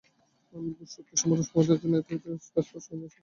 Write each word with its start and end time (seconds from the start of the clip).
আমি 0.53 0.69
বোধশক্তিসম্পন্ন 0.71 1.41
সম্প্রদায়ের 1.43 1.81
জন্যে 1.81 1.97
এতে 1.99 2.11
একটি 2.17 2.29
স্পষ্ট 2.47 2.71
নিদর্শন 2.71 2.97
রেখেছি। 2.97 3.17